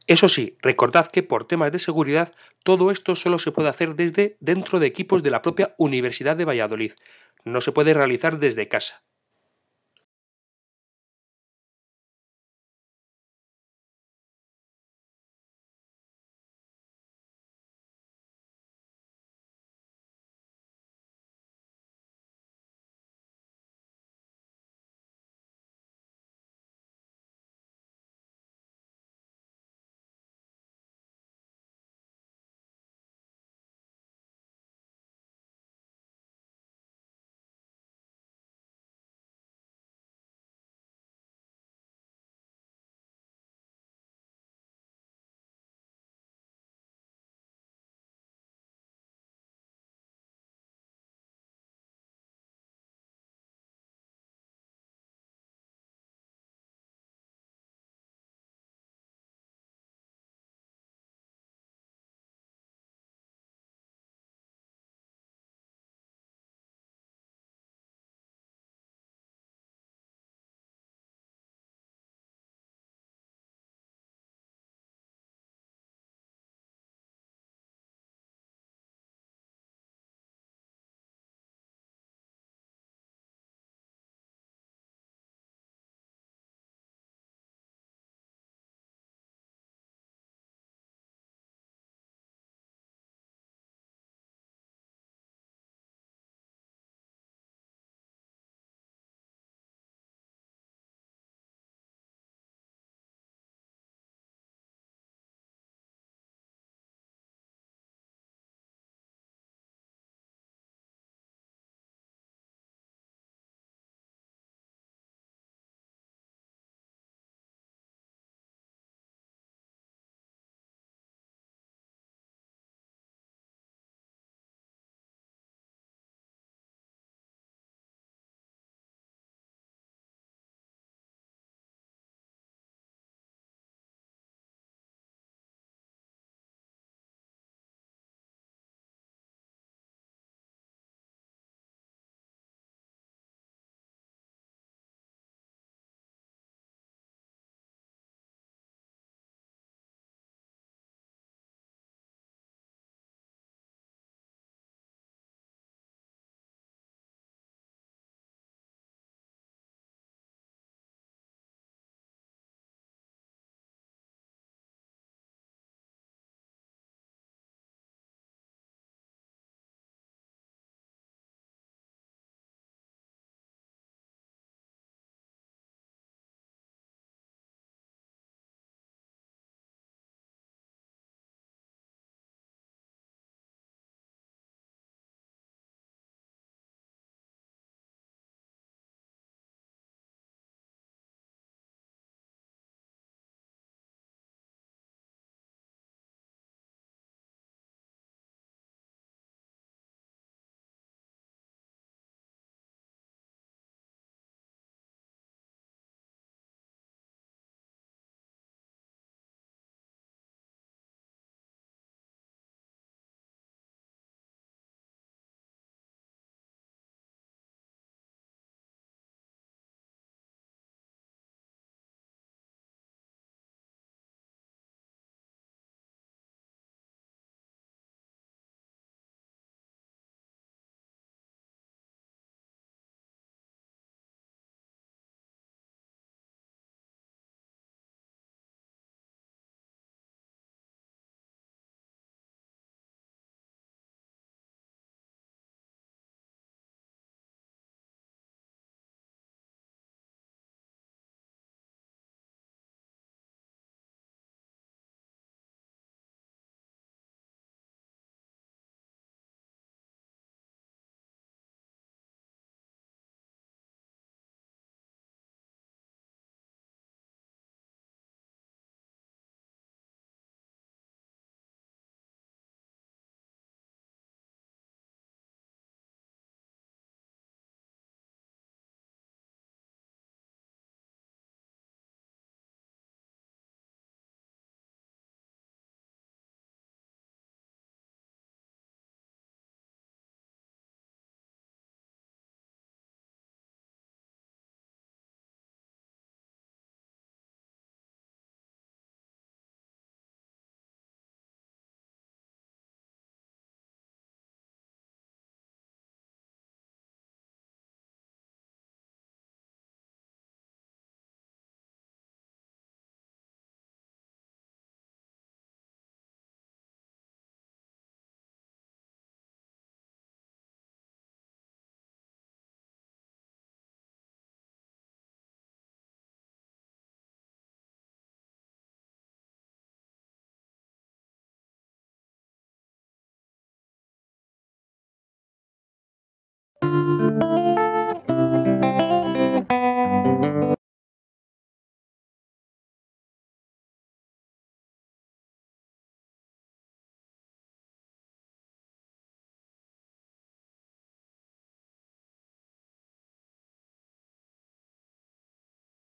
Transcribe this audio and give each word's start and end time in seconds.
Eso 0.08 0.28
sí, 0.28 0.58
recordad 0.60 1.06
que 1.06 1.22
por 1.22 1.46
temas 1.46 1.70
de 1.70 1.78
seguridad 1.78 2.34
todo 2.64 2.90
esto 2.90 3.14
solo 3.14 3.38
se 3.38 3.52
puede 3.52 3.68
hacer 3.68 3.94
desde 3.94 4.38
dentro 4.40 4.80
de 4.80 4.88
equipos 4.88 5.22
de 5.22 5.30
la 5.30 5.40
propia 5.40 5.76
Universidad 5.78 6.34
de 6.34 6.46
Valladolid. 6.46 6.94
No 7.44 7.60
se 7.60 7.70
puede 7.70 7.94
realizar 7.94 8.40
desde 8.40 8.66
casa. 8.66 9.04